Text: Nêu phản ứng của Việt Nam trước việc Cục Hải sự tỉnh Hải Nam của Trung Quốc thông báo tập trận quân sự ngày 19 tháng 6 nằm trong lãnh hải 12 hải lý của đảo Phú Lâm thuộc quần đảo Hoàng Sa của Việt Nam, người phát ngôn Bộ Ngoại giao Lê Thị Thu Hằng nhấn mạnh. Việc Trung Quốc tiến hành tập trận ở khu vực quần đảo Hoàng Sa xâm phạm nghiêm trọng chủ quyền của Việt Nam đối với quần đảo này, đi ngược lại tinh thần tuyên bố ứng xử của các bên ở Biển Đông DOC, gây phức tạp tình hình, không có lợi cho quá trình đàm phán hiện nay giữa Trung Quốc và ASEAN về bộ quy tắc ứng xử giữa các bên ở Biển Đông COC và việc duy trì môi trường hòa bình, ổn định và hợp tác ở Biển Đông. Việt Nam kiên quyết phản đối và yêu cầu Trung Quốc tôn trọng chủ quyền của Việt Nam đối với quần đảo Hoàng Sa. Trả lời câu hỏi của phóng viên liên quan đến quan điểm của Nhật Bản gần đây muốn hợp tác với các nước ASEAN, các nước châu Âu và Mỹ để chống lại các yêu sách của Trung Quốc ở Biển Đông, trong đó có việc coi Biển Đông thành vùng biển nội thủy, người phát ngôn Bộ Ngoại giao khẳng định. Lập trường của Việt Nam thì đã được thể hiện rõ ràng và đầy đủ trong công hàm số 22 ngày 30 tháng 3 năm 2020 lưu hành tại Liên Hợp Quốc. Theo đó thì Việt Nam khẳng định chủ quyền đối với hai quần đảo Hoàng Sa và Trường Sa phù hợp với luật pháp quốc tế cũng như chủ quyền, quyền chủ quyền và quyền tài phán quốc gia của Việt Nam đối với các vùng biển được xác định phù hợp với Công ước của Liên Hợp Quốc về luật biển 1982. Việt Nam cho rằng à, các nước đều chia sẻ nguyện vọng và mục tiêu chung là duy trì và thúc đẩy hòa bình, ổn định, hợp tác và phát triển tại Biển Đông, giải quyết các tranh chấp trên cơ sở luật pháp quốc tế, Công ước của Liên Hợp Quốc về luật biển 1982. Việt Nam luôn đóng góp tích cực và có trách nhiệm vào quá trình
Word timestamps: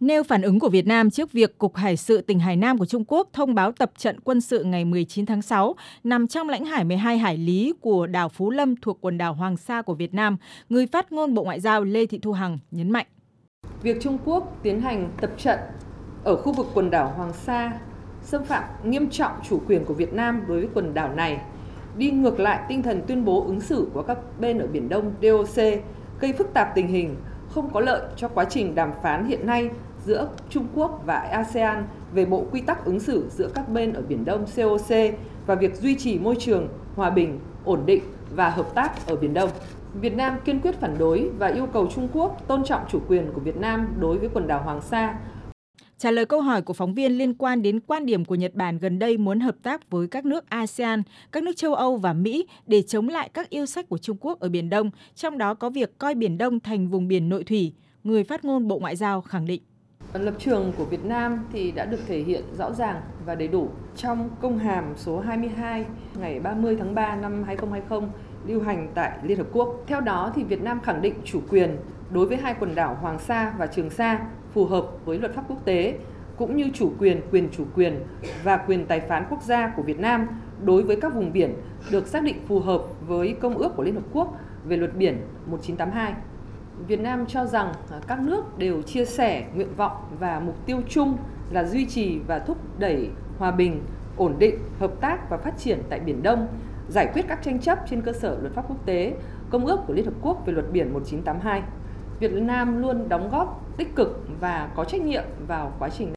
Nêu 0.00 0.22
phản 0.22 0.42
ứng 0.42 0.58
của 0.58 0.68
Việt 0.68 0.86
Nam 0.86 1.10
trước 1.10 1.32
việc 1.32 1.58
Cục 1.58 1.76
Hải 1.76 1.96
sự 1.96 2.20
tỉnh 2.20 2.38
Hải 2.38 2.56
Nam 2.56 2.78
của 2.78 2.86
Trung 2.86 3.04
Quốc 3.08 3.28
thông 3.32 3.54
báo 3.54 3.72
tập 3.72 3.92
trận 3.96 4.20
quân 4.20 4.40
sự 4.40 4.64
ngày 4.64 4.84
19 4.84 5.26
tháng 5.26 5.42
6 5.42 5.74
nằm 6.04 6.28
trong 6.28 6.48
lãnh 6.48 6.64
hải 6.64 6.84
12 6.84 7.18
hải 7.18 7.38
lý 7.38 7.72
của 7.80 8.06
đảo 8.06 8.28
Phú 8.28 8.50
Lâm 8.50 8.76
thuộc 8.76 8.98
quần 9.00 9.18
đảo 9.18 9.34
Hoàng 9.34 9.56
Sa 9.56 9.82
của 9.82 9.94
Việt 9.94 10.14
Nam, 10.14 10.36
người 10.68 10.86
phát 10.86 11.12
ngôn 11.12 11.34
Bộ 11.34 11.44
Ngoại 11.44 11.60
giao 11.60 11.84
Lê 11.84 12.06
Thị 12.06 12.18
Thu 12.22 12.32
Hằng 12.32 12.58
nhấn 12.70 12.90
mạnh. 12.90 13.06
Việc 13.82 13.96
Trung 14.00 14.18
Quốc 14.24 14.58
tiến 14.62 14.80
hành 14.80 15.10
tập 15.20 15.30
trận 15.38 15.58
ở 16.24 16.36
khu 16.36 16.52
vực 16.52 16.66
quần 16.74 16.90
đảo 16.90 17.12
Hoàng 17.16 17.32
Sa 17.32 17.72
xâm 18.22 18.44
phạm 18.44 18.64
nghiêm 18.84 19.10
trọng 19.10 19.32
chủ 19.48 19.60
quyền 19.66 19.84
của 19.84 19.94
Việt 19.94 20.12
Nam 20.12 20.42
đối 20.48 20.60
với 20.60 20.68
quần 20.74 20.94
đảo 20.94 21.14
này, 21.14 21.40
đi 21.96 22.10
ngược 22.10 22.40
lại 22.40 22.64
tinh 22.68 22.82
thần 22.82 23.02
tuyên 23.06 23.24
bố 23.24 23.44
ứng 23.46 23.60
xử 23.60 23.88
của 23.94 24.02
các 24.02 24.18
bên 24.40 24.58
ở 24.58 24.66
Biển 24.66 24.88
Đông 24.88 25.14
DOC, 25.22 25.56
gây 26.20 26.32
phức 26.38 26.54
tạp 26.54 26.72
tình 26.74 26.88
hình, 26.88 27.16
không 27.48 27.70
có 27.72 27.80
lợi 27.80 28.02
cho 28.16 28.28
quá 28.28 28.44
trình 28.44 28.74
đàm 28.74 28.92
phán 29.02 29.26
hiện 29.26 29.46
nay 29.46 29.70
giữa 30.06 30.28
Trung 30.50 30.66
Quốc 30.74 31.02
và 31.06 31.14
ASEAN 31.14 31.84
về 32.12 32.24
bộ 32.24 32.46
quy 32.52 32.60
tắc 32.60 32.84
ứng 32.84 33.00
xử 33.00 33.28
giữa 33.30 33.50
các 33.54 33.68
bên 33.68 33.92
ở 33.92 34.02
Biển 34.08 34.24
Đông 34.24 34.44
COC 34.56 34.96
và 35.46 35.54
việc 35.54 35.76
duy 35.76 35.94
trì 35.94 36.18
môi 36.18 36.36
trường 36.38 36.68
hòa 36.96 37.10
bình, 37.10 37.40
ổn 37.64 37.86
định 37.86 38.02
và 38.34 38.50
hợp 38.50 38.74
tác 38.74 39.06
ở 39.06 39.16
Biển 39.16 39.34
Đông. 39.34 39.50
Việt 39.94 40.16
Nam 40.16 40.36
kiên 40.44 40.60
quyết 40.60 40.74
phản 40.80 40.98
đối 40.98 41.30
và 41.38 41.46
yêu 41.46 41.66
cầu 41.66 41.88
Trung 41.94 42.08
Quốc 42.12 42.48
tôn 42.48 42.64
trọng 42.64 42.82
chủ 42.90 43.00
quyền 43.08 43.32
của 43.34 43.40
Việt 43.40 43.56
Nam 43.56 43.94
đối 44.00 44.18
với 44.18 44.28
quần 44.34 44.46
đảo 44.46 44.62
Hoàng 44.62 44.82
Sa. 44.82 45.18
Trả 45.98 46.10
lời 46.10 46.26
câu 46.26 46.40
hỏi 46.40 46.62
của 46.62 46.72
phóng 46.72 46.94
viên 46.94 47.12
liên 47.12 47.34
quan 47.34 47.62
đến 47.62 47.80
quan 47.80 48.06
điểm 48.06 48.24
của 48.24 48.34
Nhật 48.34 48.54
Bản 48.54 48.78
gần 48.78 48.98
đây 48.98 49.18
muốn 49.18 49.40
hợp 49.40 49.56
tác 49.62 49.90
với 49.90 50.06
các 50.08 50.24
nước 50.24 50.50
ASEAN, 50.50 51.02
các 51.32 51.42
nước 51.42 51.56
châu 51.56 51.74
Âu 51.74 51.96
và 51.96 52.12
Mỹ 52.12 52.46
để 52.66 52.82
chống 52.82 53.08
lại 53.08 53.30
các 53.34 53.50
yêu 53.50 53.66
sách 53.66 53.88
của 53.88 53.98
Trung 53.98 54.16
Quốc 54.20 54.40
ở 54.40 54.48
Biển 54.48 54.70
Đông, 54.70 54.90
trong 55.14 55.38
đó 55.38 55.54
có 55.54 55.70
việc 55.70 55.98
coi 55.98 56.14
Biển 56.14 56.38
Đông 56.38 56.60
thành 56.60 56.88
vùng 56.88 57.08
biển 57.08 57.28
nội 57.28 57.44
thủy, 57.44 57.72
người 58.04 58.24
phát 58.24 58.44
ngôn 58.44 58.68
Bộ 58.68 58.78
Ngoại 58.78 58.96
giao 58.96 59.20
khẳng 59.20 59.46
định. 59.46 59.62
Lập 60.12 60.34
trường 60.38 60.72
của 60.78 60.84
Việt 60.84 61.04
Nam 61.04 61.44
thì 61.52 61.70
đã 61.70 61.84
được 61.84 62.00
thể 62.06 62.18
hiện 62.18 62.42
rõ 62.58 62.72
ràng 62.72 63.00
và 63.26 63.34
đầy 63.34 63.48
đủ 63.48 63.68
trong 63.96 64.30
công 64.40 64.58
hàm 64.58 64.84
số 64.96 65.20
22 65.20 65.84
ngày 66.20 66.40
30 66.40 66.76
tháng 66.78 66.94
3 66.94 67.16
năm 67.16 67.44
2020 67.44 68.08
lưu 68.46 68.62
hành 68.62 68.88
tại 68.94 69.18
Liên 69.22 69.38
Hợp 69.38 69.46
Quốc. 69.52 69.84
Theo 69.86 70.00
đó 70.00 70.32
thì 70.34 70.44
Việt 70.44 70.62
Nam 70.62 70.80
khẳng 70.80 71.02
định 71.02 71.14
chủ 71.24 71.40
quyền 71.50 71.76
đối 72.10 72.26
với 72.26 72.36
hai 72.36 72.54
quần 72.60 72.74
đảo 72.74 72.98
Hoàng 73.00 73.18
Sa 73.18 73.54
và 73.58 73.66
Trường 73.66 73.90
Sa 73.90 74.20
phù 74.52 74.64
hợp 74.64 74.86
với 75.04 75.18
luật 75.18 75.34
pháp 75.34 75.44
quốc 75.48 75.64
tế 75.64 75.98
cũng 76.36 76.56
như 76.56 76.70
chủ 76.74 76.92
quyền, 76.98 77.20
quyền 77.32 77.48
chủ 77.56 77.64
quyền 77.74 77.98
và 78.44 78.56
quyền 78.56 78.86
tài 78.86 79.00
phán 79.00 79.26
quốc 79.30 79.42
gia 79.42 79.72
của 79.76 79.82
Việt 79.82 79.98
Nam 79.98 80.26
đối 80.64 80.82
với 80.82 80.96
các 81.00 81.14
vùng 81.14 81.32
biển 81.32 81.54
được 81.90 82.06
xác 82.06 82.22
định 82.22 82.36
phù 82.48 82.60
hợp 82.60 82.82
với 83.06 83.36
Công 83.40 83.58
ước 83.58 83.76
của 83.76 83.82
Liên 83.82 83.94
Hợp 83.94 84.04
Quốc 84.12 84.36
về 84.64 84.76
luật 84.76 84.96
biển 84.96 85.16
1982. 85.46 86.12
Việt 86.86 87.00
Nam 87.00 87.26
cho 87.26 87.46
rằng 87.46 87.72
à, 87.90 88.00
các 88.06 88.20
nước 88.20 88.58
đều 88.58 88.82
chia 88.82 89.04
sẻ 89.04 89.46
nguyện 89.54 89.74
vọng 89.76 89.96
và 90.20 90.40
mục 90.40 90.66
tiêu 90.66 90.80
chung 90.88 91.16
là 91.50 91.64
duy 91.64 91.86
trì 91.86 92.18
và 92.26 92.38
thúc 92.38 92.56
đẩy 92.78 93.10
hòa 93.38 93.50
bình, 93.50 93.80
ổn 94.16 94.34
định, 94.38 94.58
hợp 94.80 94.92
tác 95.00 95.30
và 95.30 95.36
phát 95.36 95.58
triển 95.58 95.82
tại 95.90 96.00
Biển 96.00 96.22
Đông, 96.22 96.48
giải 96.88 97.10
quyết 97.12 97.24
các 97.28 97.42
tranh 97.42 97.60
chấp 97.60 97.78
trên 97.90 98.02
cơ 98.02 98.12
sở 98.12 98.38
luật 98.40 98.54
pháp 98.54 98.64
quốc 98.68 98.86
tế, 98.86 99.14
Công 99.50 99.66
ước 99.66 99.80
của 99.86 99.94
Liên 99.94 100.04
Hợp 100.04 100.14
Quốc 100.22 100.46
về 100.46 100.52
luật 100.52 100.72
biển 100.72 100.92
1982. 100.92 101.62
Việt 102.20 102.32
Nam 102.32 102.82
luôn 102.82 103.08
đóng 103.08 103.30
góp 103.30 103.76
tích 103.76 103.96
cực 103.96 104.26
và 104.40 104.70
có 104.76 104.84
trách 104.84 105.00
nhiệm 105.00 105.24
vào 105.46 105.72
quá 105.78 105.88
trình 105.88 106.12